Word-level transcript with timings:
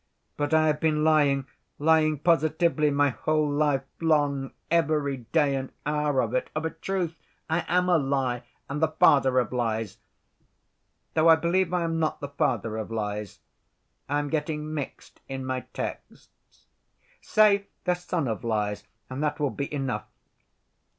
But 0.35 0.51
I 0.51 0.65
have 0.65 0.79
been 0.79 1.03
lying, 1.03 1.45
lying 1.77 2.17
positively 2.17 2.89
my 2.89 3.09
whole 3.11 3.47
life 3.47 3.83
long, 3.99 4.51
every 4.71 5.17
day 5.31 5.53
and 5.53 5.71
hour 5.85 6.21
of 6.23 6.33
it. 6.33 6.49
Of 6.55 6.65
a 6.65 6.71
truth, 6.71 7.15
I 7.47 7.65
am 7.67 7.87
a 7.87 7.99
lie, 7.99 8.41
and 8.67 8.81
the 8.81 8.87
father 8.87 9.37
of 9.37 9.53
lies. 9.53 9.99
Though 11.13 11.29
I 11.29 11.35
believe 11.35 11.71
I 11.71 11.83
am 11.83 11.99
not 11.99 12.19
the 12.19 12.29
father 12.29 12.77
of 12.77 12.89
lies. 12.89 13.41
I 14.09 14.17
am 14.17 14.31
getting 14.31 14.73
mixed 14.73 15.21
in 15.29 15.45
my 15.45 15.59
texts. 15.71 16.65
Say, 17.21 17.67
the 17.83 17.93
son 17.93 18.27
of 18.27 18.43
lies, 18.43 18.83
and 19.07 19.21
that 19.21 19.39
will 19.39 19.51
be 19.51 19.71
enough. 19.71 20.05